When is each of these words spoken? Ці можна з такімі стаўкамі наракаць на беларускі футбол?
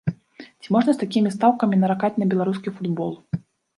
Ці 0.61 0.71
можна 0.75 0.95
з 0.95 1.01
такімі 1.03 1.33
стаўкамі 1.37 1.79
наракаць 1.85 2.13
на 2.23 2.29
беларускі 2.33 2.75
футбол? 2.79 3.11